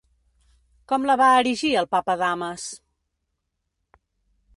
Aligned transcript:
Com 0.91 1.03
la 1.09 1.17
va 1.21 1.27
erigir 1.41 1.69
el 1.81 1.87
papa 1.91 2.15
Damas? 2.21 2.65